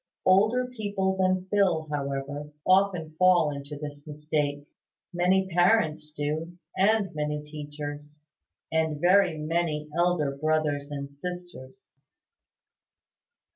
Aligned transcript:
Older 0.25 0.65
people 0.65 1.15
than 1.15 1.45
Phil, 1.51 1.87
however, 1.91 2.51
often 2.65 3.11
fall 3.19 3.51
into 3.51 3.77
this 3.77 4.07
mistake. 4.07 4.65
Many 5.13 5.47
parents 5.49 6.11
do, 6.11 6.57
and 6.75 7.13
many 7.13 7.43
teachers; 7.43 8.17
and 8.71 8.99
very 8.99 9.37
many 9.37 9.91
elder 9.95 10.35
brothers 10.35 10.89
and 10.89 11.13
sisters. 11.13 11.93